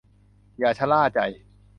[0.59, 1.19] อย่าชะล่าใจ